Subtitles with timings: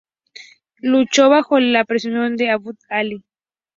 [0.79, 3.23] Luchó bajo el pseudónimo de "Abu Ali".